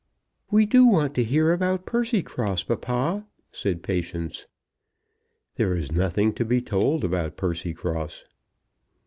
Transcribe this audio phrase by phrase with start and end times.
[0.49, 4.47] "We do so want to hear about Percycross, papa," said Patience.
[5.57, 8.23] "There is nothing to be told about Percycross."